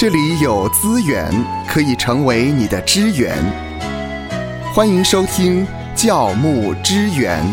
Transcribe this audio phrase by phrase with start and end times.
[0.00, 1.28] 这里有资源
[1.66, 3.36] 可以成为你的支援。
[4.72, 7.44] 欢迎收听教牧支援。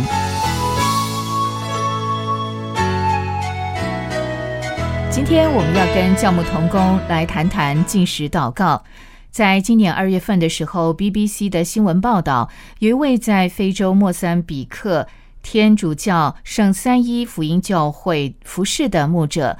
[5.09, 8.83] 今天我们要跟教牧同工来谈谈进食祷告。
[9.31, 15.07] 在今年二月份的时候，BBC 的新闻报道，有一位在非洲莫桑比克
[15.41, 19.57] 天主教圣三一福音教会服侍的牧者。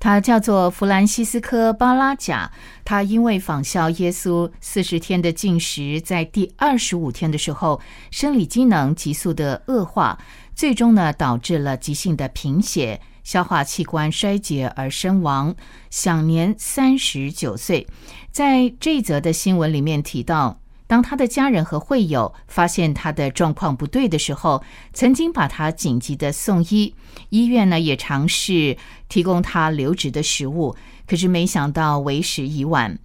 [0.00, 2.50] 他叫做弗兰西斯科·巴拉贾，
[2.84, 10.18] 他因为仿效耶稣四十天的进食，在第二十五天的时候，生理机能急速的恶化，
[10.54, 15.54] 最终呢导致了急性的贫血、消化器官衰竭而身亡，
[15.90, 17.86] 享年三十九岁。
[18.30, 20.60] 在这则的新闻里面提到。
[20.88, 26.94] 当他的家人和会友发现他的状况不对的时候，曾经把他紧急的送医。
[27.28, 28.76] 医院呢也尝试
[29.08, 30.74] 提供他留职的食物，
[31.06, 32.98] 可是没想到为时已晚。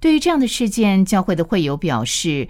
[0.00, 2.46] 对于这样的事件，教会的会友表示，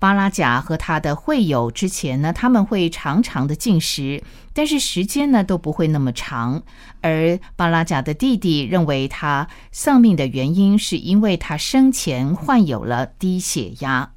[0.00, 6.64] 巴拉贾和他的会友之前呢，他们会常常的进食，但是时间呢都不会那么长。
[7.02, 14.10] 而巴拉贾的弟弟认为他丧命的原因是因为他生前患有了低血压。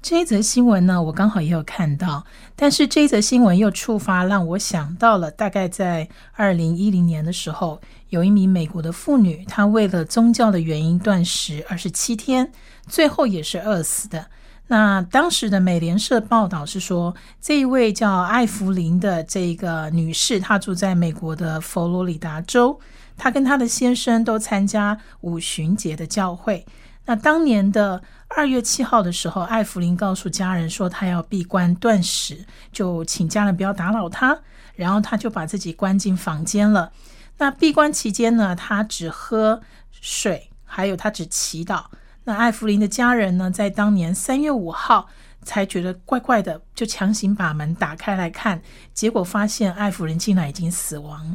[0.00, 12.52] 这一则新闻呢，我刚好也有看到，但是这一则新闻又触发让我想到了，大概在二零一零年的时候，有一名美国的妇女，她为了宗教的原因断食二十七天，
[12.86, 14.26] 最后也是饿死的。
[14.68, 22.78] 那当时的美联社报道是说，这一位叫艾弗琳的这个女士，她住在美国的佛罗里达州，
[23.16, 26.64] 她跟她的先生都参加五旬节的教会。
[27.08, 28.02] 那当年的
[28.36, 34.38] 二月七号的时候，艾弗林告诉家人说，他要闭关断食，就请家人不要打扰他。
[34.74, 36.92] 然后他就把自己关进房间了。
[37.38, 41.84] 那闭关期间呢，他只喝水，还有他只祈祷。
[42.24, 45.08] 那艾弗林的家人呢，在当年三月五号
[45.42, 48.60] 才觉得怪怪的，就强行把门打开来看，
[48.92, 51.34] 结果发现艾弗林竟然已经死亡。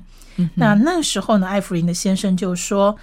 [0.54, 2.96] 那那个时候呢，艾弗林的先生就说。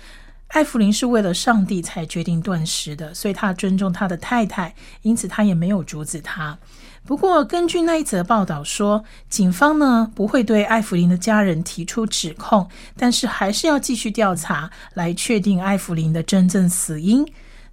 [0.51, 6.59] 艾弗琳是为了上帝才决定断食的，所以他尊重他的太太，因此他也没有阻止他。
[7.07, 17.25] 不过，根据那一则报道说，警方呢不会对艾弗琳的家人提出指控，但是还是要继续调查，来确定艾弗琳的真正死因。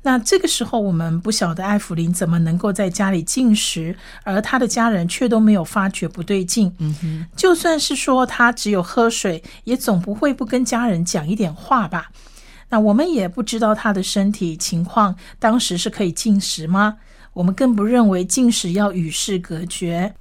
[0.04, 6.74] 那这个时候，我们不晓得艾弗琳怎么能够在家里进食，而他的家人却都没有发觉不对劲。
[6.78, 12.12] 嗯哼，就算是说他只有喝水，也总不会不跟家人讲一点话吧。
[12.70, 16.98] 那我们也不知道他的身体情况，当时是可以进食吗？
[17.34, 20.14] 我们更不认为进食要与世隔绝。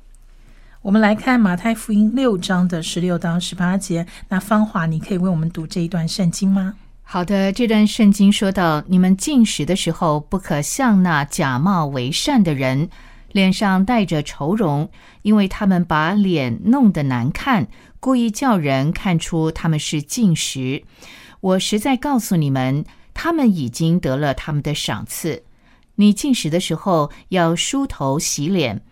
[0.82, 4.06] 我们来看马太福音六章的十六到十八节。
[4.28, 6.74] 那芳华，你可以为我们读这一段圣经吗？
[7.02, 12.88] 好的，这段圣经说到：你们进食的时候，不可像那假冒为善的人，
[13.32, 14.88] 脸上带着愁容，
[15.22, 17.66] 因为他们把脸弄得难看，
[17.98, 20.84] 故意叫人看出他们是进食。
[21.46, 22.84] 我实在告诉你们，
[23.14, 25.44] 他们已经得了他们的赏赐。
[25.94, 28.82] 你进食的时候要梳头洗脸，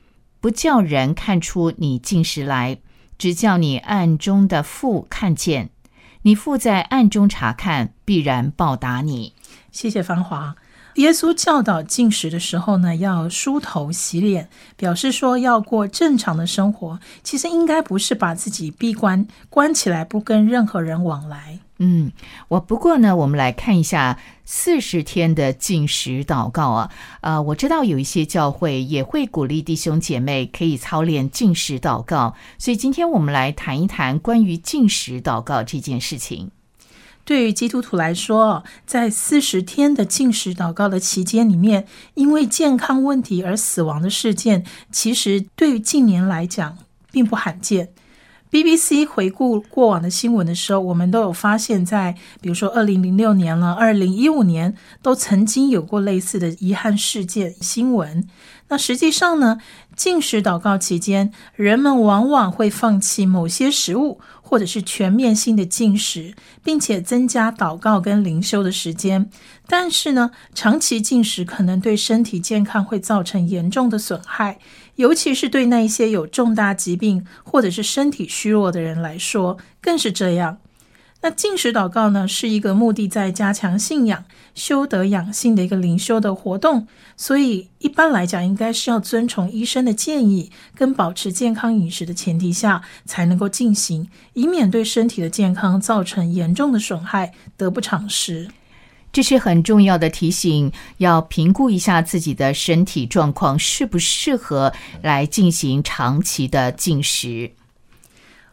[0.40, 2.78] 不叫人看出你进食来，
[3.18, 5.70] 只叫你暗中的父看见。
[6.22, 9.34] 你父在暗中查看，必然报答你。
[9.72, 10.54] 谢谢芳华。
[10.94, 17.00] 耶稣教导进食的时候呢，要梳头洗脸，表示说要过正常的生活。
[17.24, 21.58] 其实应该不是把自己闭关关起来，不跟任何人往来。
[21.78, 22.12] 嗯，
[22.48, 26.90] 我不过呢，我们来看一下四十天的进食祷告啊。
[27.20, 36.52] 呃，我知道有一些教会也会鼓励弟兄姐妹可以操练进食祷告，所以今天我们来谈一谈关于进食祷告这件事情。
[37.24, 46.78] 对于基督徒来说，在四十天的进食祷告的期间里面，因为健康问题而死亡的事件，其实对于近年来讲
[47.10, 47.88] 并不罕见。
[48.54, 58.28] BBC 回顾过往的新闻的时候，我们都有发现，在比如说二零零六年了，二零一五年都曾经有过类似的遗憾事件新闻。
[58.68, 59.58] 那实际上呢，
[59.96, 66.32] 禁食祷告期间，人们往往会放弃某些食物，或者是全面性的禁食，
[66.62, 69.28] 并且增加祷告跟灵修的时间。
[69.66, 74.58] 但是呢，长期禁食可能对身体健康会造成严重的损害。
[74.96, 80.58] 尤其是对那些有重大疾病或者是身体虚弱的人来说，更是这样。
[81.22, 86.86] 那进食祷告呢，是一个目的在加强信仰、修德养性的一个灵修的活动，
[87.16, 98.50] 所以一般来讲，应该是要遵从医生的建议，跟保持健康饮食的前提下才能够进行，以免对身体的健康造成严重的损害，得不偿失。
[99.14, 104.72] 这是很重要的提醒，要评估一下自己的身体状况，适不适合
[105.02, 107.52] 来进行长期的进食。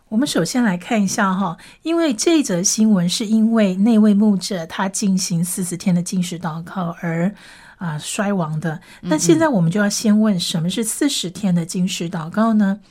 [0.10, 7.34] 我们首先来看一下哈，因为这则新闻是因为那位牧者他进行四十天的进食祷告而
[7.78, 8.82] 啊衰亡的。
[9.02, 12.82] 那现在我们就要先问，什么是四十天的进食祷告呢？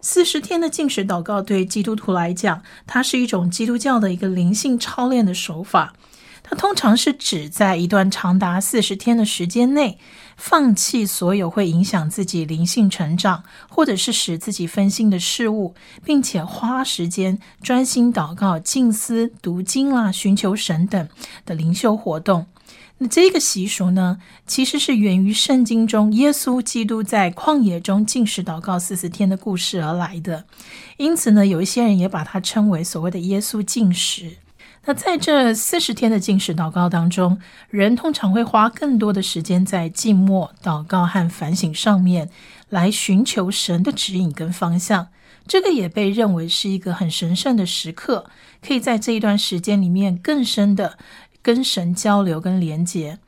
[0.00, 5.92] 四十天的进食祷告对基督徒来讲，它是一种基督教的一个灵性操练的手法。
[6.50, 9.98] 它通常是指在一段长达四十天的时间内。
[10.36, 21.08] 放弃所有会影响自己灵性成长，或者是使自己分心的事物，并且花时间专心祷告、静思、读经啦、寻求神等
[21.44, 22.46] 的灵修活动。
[22.96, 30.46] 那这个习俗呢，其实是源于圣经中耶稣基督在旷野中进食祷告四十天的故事而来的。
[30.96, 34.38] 因此呢，有一些人也把它称为所谓的耶稣进食。
[34.86, 37.38] 那在这四十天的禁食祷告当中，
[37.68, 42.30] 人通常会花更多的时间在静默、祷告和反省上面，
[42.70, 45.08] 来寻求神的指引跟方向。
[45.46, 48.30] 这个也被认为是一个很神圣的时刻，
[48.66, 50.96] 可以在这一段时间里面更深的
[51.42, 53.18] 跟神交流跟连接。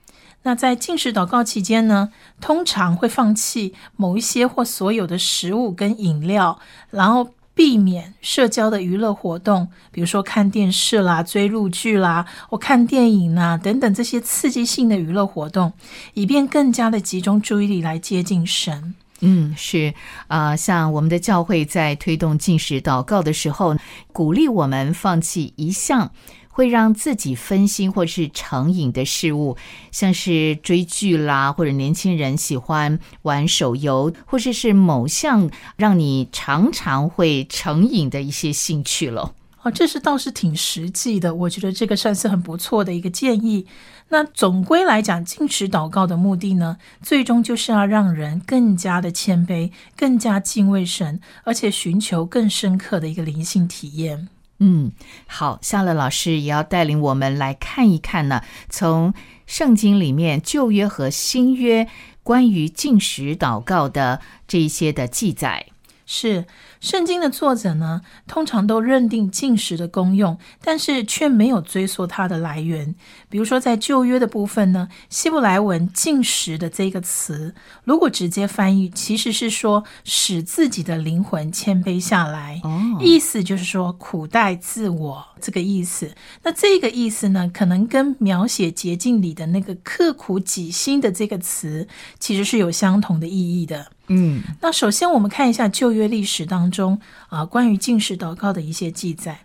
[0.44, 2.10] 那在禁食祷告期间呢，
[2.40, 6.58] 通常会放弃某一些或所有的食物跟饮料，
[6.90, 7.34] 然后。
[7.54, 15.72] 避免社交的娱乐活动，比如说看电视啦、追录剧啦、或看电影啦等等这些刺激性的娱乐活动，
[16.14, 18.94] 以便更加的集中注意力来接近神。
[19.20, 19.94] 嗯，是
[20.26, 23.76] 啊，像我们的教会在推动进食祷告的时候，
[24.12, 26.10] 鼓励我们放弃一项。
[26.52, 29.56] 会让自己分心或是成瘾的事物，
[29.90, 39.34] 像是追剧啦，或者年轻人喜欢玩手游，或者是某项让你常常会成瘾的一些兴趣了。
[39.62, 43.66] 哦，这是倒是挺实际的，我觉得这个算是很不错的一个建议。
[44.08, 54.28] 那总归来讲，进食祷告的目的呢，最终就是要让人更加的谦卑，更加敬畏神，而且寻求更深刻的一个灵性体验。
[54.58, 54.92] 嗯，
[55.26, 59.12] 好，夏乐老师也要带领我们来看一看呢，从
[59.46, 61.88] 圣经里面旧约和新约
[62.22, 65.66] 关于进食祷告的这一些的记载
[66.06, 66.46] 是。
[66.82, 72.92] 圣经的作者呢，通常都认定进食的功用，但是却没有追溯它的来源。
[73.28, 82.60] 比如说，在旧约的部分呢，希伯来文“进食”的这个词，如果直接翻译，其实是说使自己的灵魂谦卑下来，
[82.98, 86.12] 意思就是说苦待自我这个意思。
[86.42, 91.86] 那这个意思呢，可能跟描写捷径里的那个刻苦己心的这个词，
[92.18, 93.92] 其实是有相同的意义的。
[94.08, 96.98] 嗯，那首先我们看一下旧约历史当中
[97.28, 99.44] 啊，关于进食祷告的一些记载。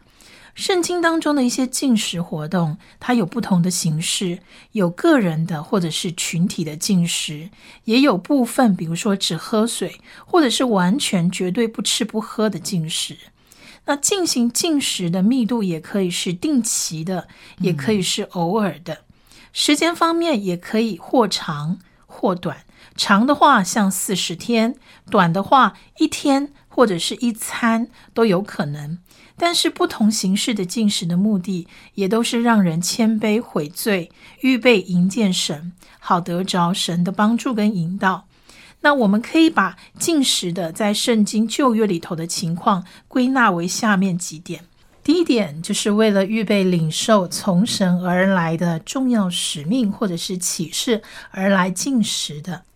[0.56, 4.40] 圣经当中的一些进食活动，它有不同的形式，
[4.72, 7.52] 有个人的或者是群体的进食，
[7.84, 13.16] 也有部分，比如说只喝水，或者是完全绝对不吃不喝的进食。
[13.86, 17.28] 那进行进食的密度也可以是定期的，
[17.60, 19.04] 也可以是偶尔的。
[19.54, 21.78] 时间方面也可以或长
[22.08, 22.66] 或短。
[22.96, 24.76] 长的话像四十天，
[25.12, 29.00] 短的话一天或者是一餐都有可能。
[29.36, 38.28] 但是不同形式的进食的目的，也都是让人谦卑悔罪，预备迎见神，好得着神的帮助跟引导。
[38.82, 44.66] 那我们可以把进食的在圣经旧约里头的情况归纳为下面几点：
[45.04, 52.67] 第一点，就是为了预备领受从神而来的重要使命或者是启示而来进食的。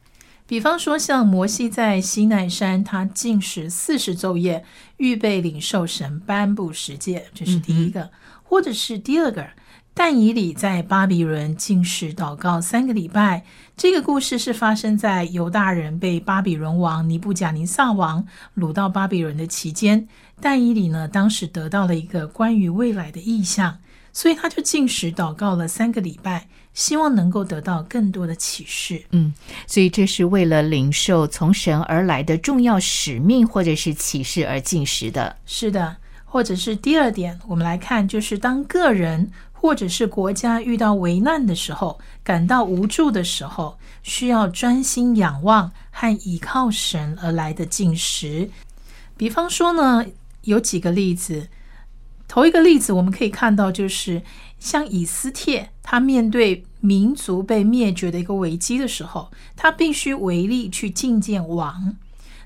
[0.52, 4.66] 比方说，像摩西在西奈山，他禁食四十昼夜，
[4.98, 8.10] 预备领受神颁布十诫，这是第一个；
[8.44, 9.48] 或者是第二个，
[9.94, 13.46] 但以理在巴比伦禁食祷告三个礼拜。
[13.78, 18.28] 这个故事是发生在犹大人被巴比伦王尼布甲尼撒王
[18.58, 20.06] 掳到巴比伦的期间。
[20.42, 23.80] 但以理呢，当时得到了一个关于未来的意象，
[24.12, 26.50] 所以他就禁食祷告了三个礼拜。
[26.74, 29.34] 希望能够得到更多的启示，嗯，
[29.68, 35.36] 所以这是为了领受从神而来的重要使命或者是启示而进食的。
[35.46, 48.50] 是的，或者是第二点，我们来看，就是当个人或者是国家遇到危难的时候，感到无助的时候，需要专心仰望和依靠神而来的进食。
[49.18, 50.06] 比方说呢，
[50.44, 51.50] 有几个例子。
[52.32, 54.22] 头一个例子，我们可以看到，就是
[54.58, 61.98] 像以斯帖，他面对民族被灭绝的一个危机的时候，他必须唯力去觐见王。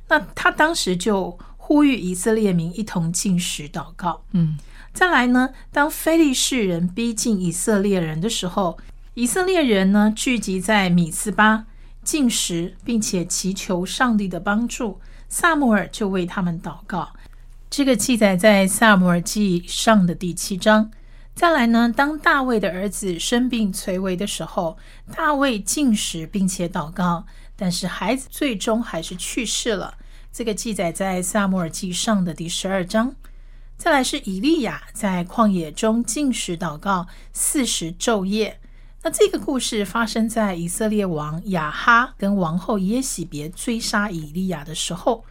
[0.08, 4.24] 那他当时就呼吁以色列民一同进食祷告。
[4.32, 4.58] 嗯，
[4.92, 8.80] 再来呢，当非利士人逼近以色列人的时候，
[9.14, 11.68] 以色列人呢聚集在米斯巴
[12.04, 15.00] 进食，并且祈求上帝的帮助。
[15.30, 17.12] 萨姆尔就为他们祷告。
[17.70, 20.92] 这个记载在萨姆尔记上的第七章。
[21.34, 24.78] 再来呢，当大卫的儿子生病垂危的时候，
[25.14, 27.26] 大卫进食并且祷告，
[27.58, 29.96] 但是孩子最终还是去世了。
[30.32, 33.16] 这个记载在萨姆尔记上的第十二章。
[33.76, 38.62] 再来是以利亚在旷野中进食祷告四十昼夜。
[39.04, 45.26] 那这个故事发生在以色列王亚哈跟王后耶喜别追杀以利亚的时候。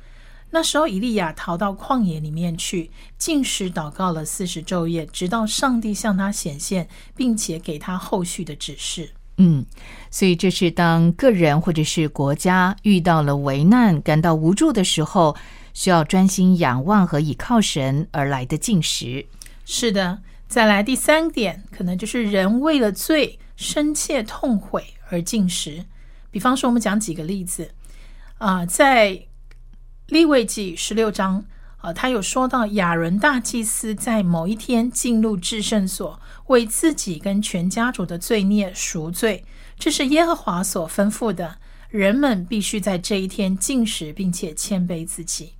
[0.54, 9.10] 那时候，以利亚逃到旷野里面去，进食祷告了四十昼夜，直到上帝向他显现，并且给他后续的指示。
[9.38, 9.66] 嗯，
[10.12, 15.36] 所以这是当个人或者是国家遇到了危难、感到无助的时候，
[15.72, 19.26] 需要专心仰望和倚靠神而来的进食。
[19.64, 25.84] 是的，再来第三点，可能就是人为了罪深切痛悔而进食。
[26.30, 27.72] 比方说，我们讲几个例子
[28.38, 29.26] 啊，在。
[30.08, 31.44] 利未记十六章，
[31.78, 39.44] 啊，他有说到亚伦大祭司在某一天进入至圣所，为自己跟全家族的罪孽赎罪，
[39.78, 41.56] 这是耶和华所吩咐的。
[41.88, 45.54] 人们必须在这一天进食，并且谦卑自己。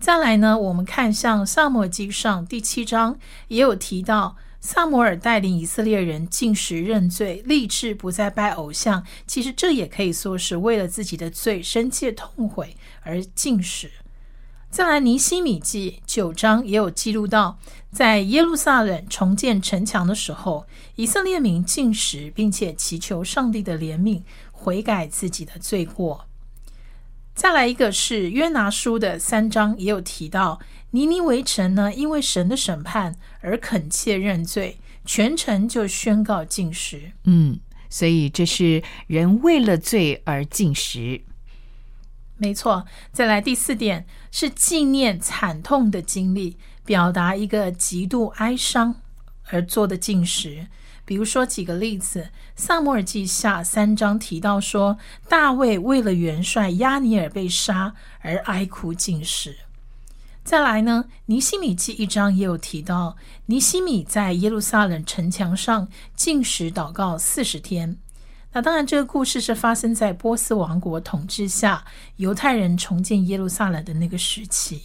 [0.00, 4.36] 再来呢，我们看像萨摩记上第七章也有提到。
[4.64, 9.04] 萨摩尔带领以色列人进食认罪，立志不再拜偶像。
[9.26, 13.90] 其实这也可以说是为了自己的罪深切痛悔而进食。
[14.70, 17.58] 再来，尼西米记九章也有记录到，
[17.90, 20.64] 在耶路撒冷重建城墙的时候，
[20.94, 26.26] 以色列民进食，并且祈求上帝的怜悯，悔改自己的罪过。
[27.34, 30.60] 再来一个是约拿书的三章也有提到。
[30.92, 37.12] 尼尼围城呢，因为神的审判而恳切认罪，全城就宣告禁食。
[37.24, 37.58] 嗯，
[37.90, 41.22] 所以这是人为了罪而禁食。
[42.36, 42.86] 没错。
[43.12, 48.96] 再来第四点是纪念惨痛的经历，表达一个极度哀伤
[49.50, 50.66] 而做的禁食。
[51.04, 52.20] 比如说几个例子，
[52.54, 59.56] 《萨摩尔记下》三章提到说，大卫为了元帅亚尼尔被杀而哀哭禁食。
[60.44, 67.96] 再来呢，尼西米记一章也有提到，尼西米在耶路撒冷城墙上进食祷告四十天。
[68.52, 71.84] 那当然，这个故事是发生在波斯王国统治下，
[72.16, 74.82] 犹太人重建耶路撒冷的那个时期。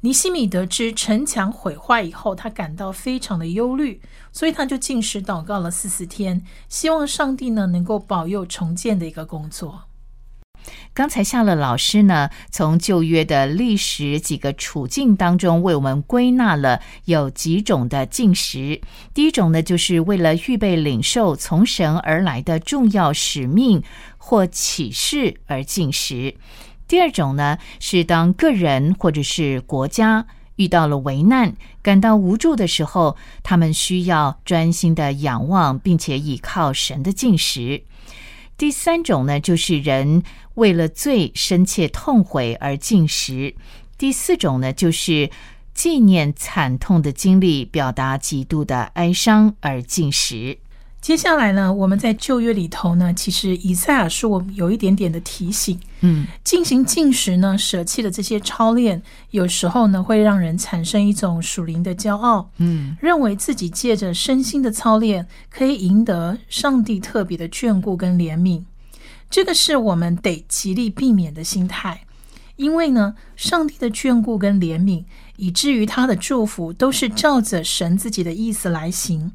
[0.00, 4.02] 尼西米得知城墙毁坏以后，他感到非常的忧虑，
[4.32, 9.87] 所以他就进食祷告了四十天，希望上帝呢能够保佑重建的一个工作。
[10.94, 18.80] 刚才夏乐老师呢，从旧约的历史几个处境当中，为我们归纳了有几种的进食。
[19.14, 23.82] 第一种呢，就是为了预备领受从神而来的重要使命
[24.16, 26.34] 或启示而进食；
[26.88, 37.84] 第二种呢，是当个人或者是国家遇到了危难、感到无助的时候，他们需要专心的仰望，并且倚靠神的进食。
[38.58, 40.24] 第三种呢，就是人
[40.54, 43.54] 为了最深切痛悔而进食；
[43.96, 45.30] 第四种呢，就是
[45.72, 50.58] 纪念惨痛的经历，表达极度的哀伤而进食。
[51.08, 59.00] 接下来呢，我们在旧约里头呢，其实以赛亚书我们有一点点的提醒，嗯，进行进食呢，舍弃的这些操练，
[59.30, 68.64] 有时候呢，会让人产生一种属灵的骄傲，嗯，认为自己借着身心的操练，可以赢得上帝特别的眷顾跟怜悯，
[69.30, 72.02] 这个是我们得极力避免的心态，
[72.56, 75.04] 因为呢，上帝的眷顾跟怜悯，
[75.36, 79.32] 以至于他的祝福，都是照着神自己的意思来行。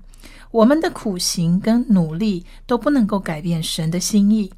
[0.53, 4.53] 我们的苦行跟努力都不能够改变神的心意。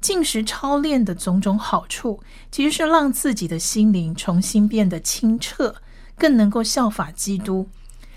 [0.00, 5.74] 进食操练的种种好处，其实是让自己的心灵重新变得清澈，
[6.16, 7.68] 更能够效法基督。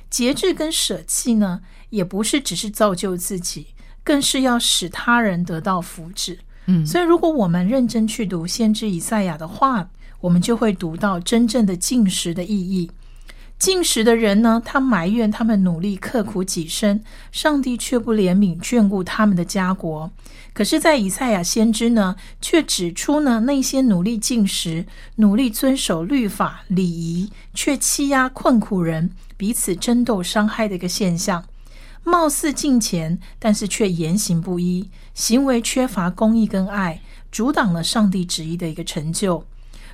[0.10, 1.60] 节制跟舍弃呢，
[1.90, 3.68] 也不是只是造就自己，
[4.02, 6.38] 更是要使他人得到福祉。
[6.68, 9.90] 嗯，所以如果我们认真去读先知以赛亚的话，
[10.22, 12.90] 我们就会读到真正的进食的意义。
[13.60, 20.10] 进食的人呢，他埋怨他们努力刻苦己身，上帝却不怜悯眷顾他们的家国。
[20.54, 24.86] 可是，在以赛亚先知呢，却指出呢，那些努力进食、
[25.18, 31.44] 努力遵守律法礼仪，却欺压困苦人、彼此争斗伤害的一个现象。
[32.06, 39.44] 貌似敬虔，但是却言行不一，行为缺乏公义跟爱，阻挡了上帝旨意的一个成就。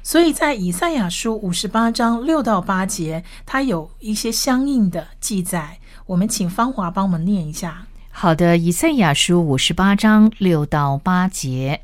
[0.06, 5.80] 所以在以赛亚书五十八章六到八节，它有一些相应的记载。
[6.06, 7.88] 我们请芳华帮我们念一下。
[8.12, 11.82] 好的，以赛亚书五十八章六到八节，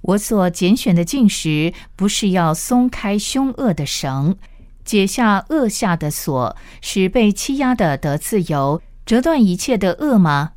[0.00, 4.34] 我所拣选的进食，不是要松开凶恶的绳，
[4.84, 10.54] 解下恶下的锁，使被欺压的得自由，折断一切的恶吗？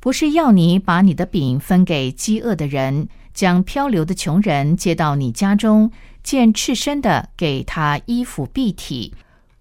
[0.00, 9.14] 不是要你把你的饼分给饥饿的人，将漂流的穷人接到你家中，见赤身的给他衣服蔽体，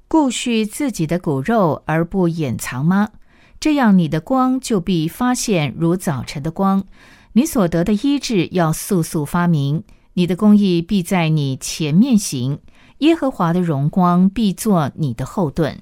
[0.07, 3.09] 顾恤自己的骨肉而不掩藏吗？
[3.59, 6.83] 这样，你的光就必发现如早晨的光，
[7.33, 12.59] 你所得的医治要速速发明，你的工艺必在你前面行，
[12.99, 15.79] 耶和华的荣光必作你的后盾。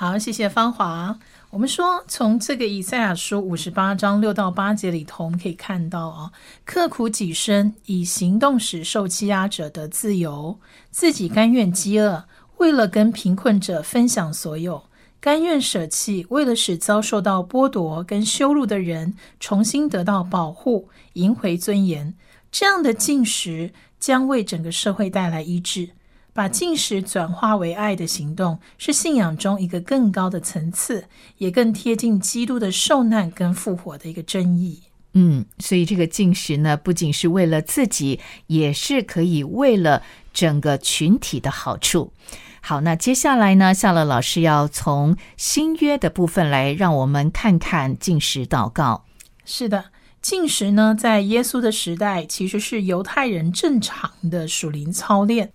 [0.00, 1.18] 好，谢谢芳华。
[1.50, 6.30] 我们说，从这个以赛亚书五十八章六到八节里头，我们可以看到啊，
[6.64, 10.56] 刻苦己身，以行动使受欺压者的自由，
[10.92, 12.26] 自己甘愿饥饿，
[12.58, 14.84] 为了跟贫困者分享所有。
[15.18, 22.14] 甘愿舍弃，为了使遭受到剥夺跟羞辱的人重新得到保护，赢回尊严，
[22.52, 25.90] 这样的进食将为整个社会带来医治。
[26.38, 31.06] 把进食转化为爱的行动，是信仰中一个更高的层次，
[31.38, 34.82] 也更贴近基督的受难跟复活的一个真意。
[35.14, 42.12] 嗯，所以这个进食呢，不仅是为了自己，也是可以为了整个群体的好处。
[42.60, 43.74] 好，那接下来呢？
[43.74, 49.04] 夏乐老师要从新约的部分来让我们看看进食祷告。
[49.44, 49.86] 是的，
[50.22, 55.50] 进食呢，在耶稣的时代其实是犹太人正常的属灵操练。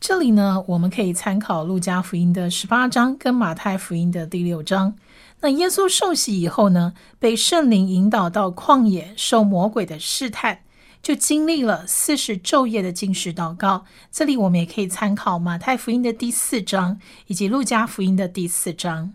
[0.00, 4.94] 这里呢，我们可以参考路加福音的十八章跟马太福音的第六章。
[5.40, 10.60] 那耶稣受洗以后呢，被圣灵引导到旷野受魔鬼的试探。
[11.00, 13.84] 就经历了四十昼夜的进食祷告。
[14.10, 19.14] 这里我们也可以参考马太福音的第四章以及路加福音的第四章。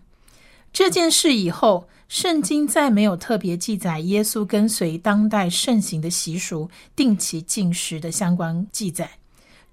[0.72, 9.10] 这件事以后，圣经再没有特别记载耶稣跟随当代盛行的习俗定期进食的相关记载，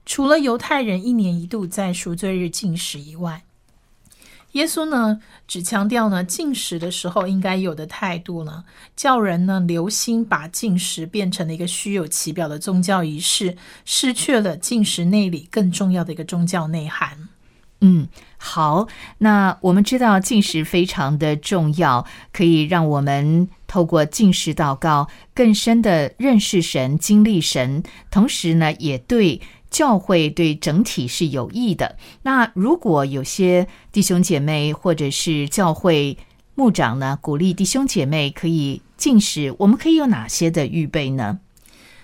[0.06, 3.44] 除了犹太人一年一度在赎罪日进食以外。
[4.54, 8.66] 耶稣呢，只强调呢进食的时候应该有的态度呢，
[8.98, 17.30] 叫人呢留心把进食变成了一个虚有其表的宗教仪式，失去了进食内里更重要的一个宗教内涵。
[17.80, 29.40] 嗯，好，那我们知道进食非常的重要，可以让我们透过进食祷告，更深的认识神、经历神，同时呢，也对。
[29.72, 31.98] 教会对整体是有益的。
[32.22, 36.18] 那如果有些弟兄姐妹或者是教会
[36.54, 41.40] 牧长呢，鼓励弟兄姐妹可以进食，我们可以有哪些的预备呢？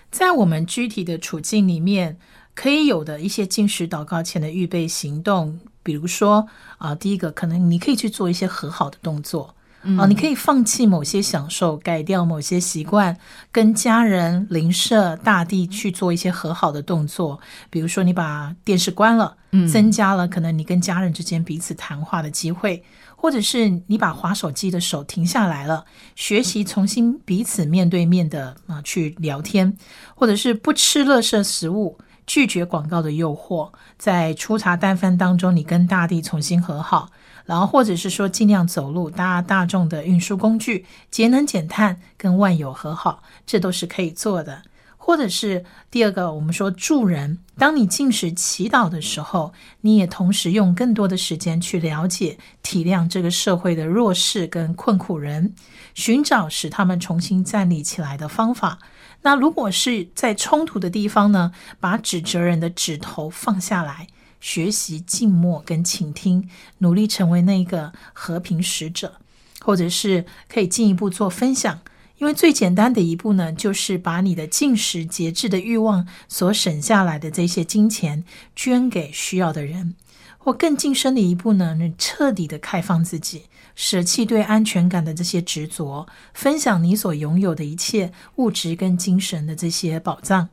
[0.09, 2.17] 在我们具体的处境里面，
[2.55, 9.53] 可以有的一些进食祷告前的预备行动，比如说啊，第一个可能你可以去做一些和好的动作。
[9.95, 13.17] 啊，你可以放弃某些享受，改掉某些习惯，
[13.51, 17.39] 跟家人、邻舍、大地去做一些和好的动作。
[17.69, 19.37] 比如说，你把电视关了，
[19.71, 22.81] 增加了可能你跟家人之间彼此谈话的机会；
[23.15, 29.71] 或者是你把划手机的手停下来了，学习重新彼此面对面的啊去聊天；
[30.15, 37.09] 或者是不吃垃圾食物，拒绝广告的诱惑，在粗茶淡饭当中，你跟大地重新和好。
[37.45, 44.63] 然后，或者是说尽量走路，搭大众的运输工具，节能减碳，跟万有和好，这都是可以做的。
[44.97, 55.55] 或者是第二个，我们说助人，当你进食祈祷的时候，你也同时用更多的时间去了解、体谅这个社会的弱势跟困苦人，
[55.93, 58.79] 寻找使他们重新站立起来的方法。
[59.27, 64.07] 那如果是在冲突的地方呢，把指责人的指头放下来。
[64.39, 69.19] 学习静默跟倾听，努力成为那个和平使者，
[69.59, 71.81] 或者是可以进一步做分享。
[72.19, 78.23] 因为最简单的一步呢，就是把你的进食节制的欲望所省下来的这些金钱
[78.55, 79.95] 捐给需要的人；
[80.37, 90.49] 或更近身的一步呢，你彻底的开放自己，舍弃对安全感的这些执着，分享你所拥有的一切物质跟精神的这些宝藏。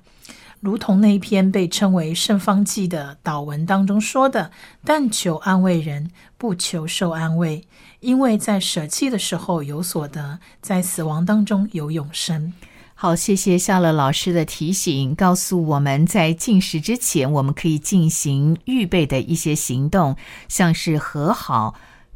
[0.61, 4.51] 如同那一篇被称为《圣方记》的祷文当中说的
[4.85, 7.67] ：“但求安慰人，不求受安慰，
[8.01, 12.53] 因为在舍弃的时候有所得，在死亡当中有永生。”
[12.95, 20.15] 好，谢谢夏乐老师的提醒，告诉我们在进食之前，我们可以进行预备的一些行动，
[20.49, 21.75] 像是和好、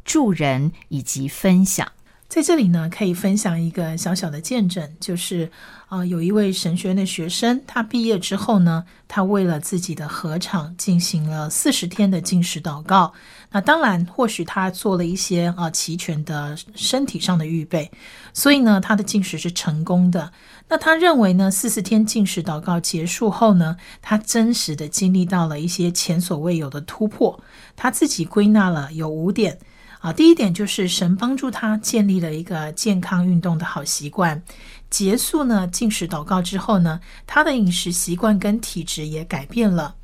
[0.09, 1.87] 助人以及分享。
[2.27, 5.51] 在这里呢，可以分享一个小小的见证，就是
[5.87, 13.13] 啊，有一位神学院的学生，他毕业之后呢，他为了自己的合场进行了四十天的禁食祷告。
[13.51, 17.91] 那当然，或许他做了一些啊齐全的身体上的预备，
[18.33, 20.31] 所以呢，他的禁食是成功的。
[20.67, 27.39] 那他认为呢，四十天禁食祷告结束后呢，他真实的经历到了一些前所未有的突破。
[27.75, 29.57] 他自己归纳了有五点。
[29.99, 34.41] 啊，第一点就是神帮助他建立了一个健康运动的好习惯。
[34.89, 39.95] 结束呢进食祷告之后呢，他的饮食习惯跟体质也改变了。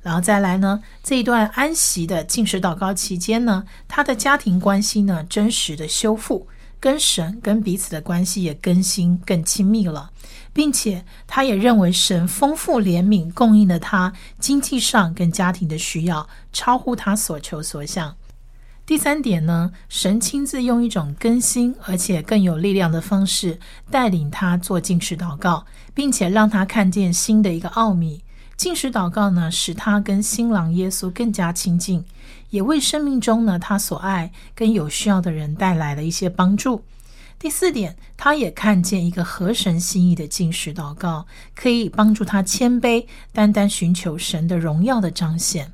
[0.00, 6.48] 然后再来呢，这一段安息的进食祷告期间呢，他的家庭关系呢真实的修复，
[6.80, 10.10] 跟神跟彼此的关系也更新更亲密了，
[10.52, 18.16] 并且他也认为神丰富怜悯供应了他经济上跟家庭的需要，超乎他所求所想。
[18.92, 23.58] 第三点呢，神亲自用一种更新而且更有力量的方式
[23.90, 28.22] 带领他做进食祷告，并且让他看见新的一个奥秘。
[28.54, 32.04] 进食祷告呢，使他跟新郎耶稣更加亲近，
[32.50, 36.84] 也为生命中呢他所爱跟有需要的人带来了一些帮助。
[37.38, 45.72] 第四点，他也看见一个合神心意的进食祷告，可以帮助他谦卑，单单寻求神的荣耀的彰显。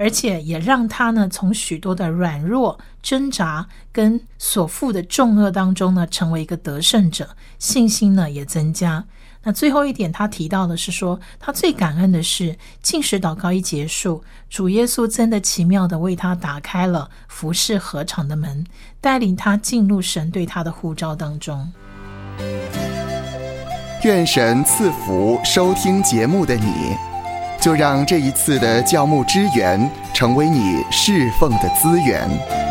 [0.00, 9.04] 而且也让他呢，从许多的软弱、挣扎跟所负的重恶当中呢，成为一个得胜者，信心呢也增加。
[9.42, 18.64] 那最后一点，他提到的是说，他最感恩的是，进食祷告一结束，主耶稣真的奇妙的为他打开了服饰合场的门，
[19.02, 21.70] 带领他进入神对他的呼召当中。
[24.04, 27.09] 愿神赐福收听节目的你。
[27.60, 32.69] 就让这一次的教牧支援成为你侍奉的资源。